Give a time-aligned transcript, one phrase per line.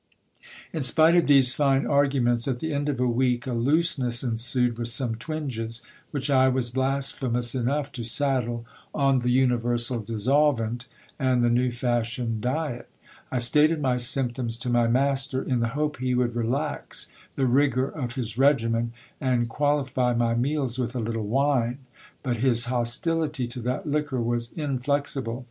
[0.73, 4.79] In spite of these fine arguments, at the end of a week a looseness ensued,
[4.79, 10.87] with some twinges^ which I was blasphemous enough to saddle on the universal dissolvent,
[11.19, 12.89] and the new fashioned diet
[13.31, 17.05] I stated my symptoms to my master, in the hope he would relax
[17.35, 21.77] the rigour of his regimen, and qualify my meals with a litde wine,
[22.23, 25.39] but his hostility to that liquor was inflexible.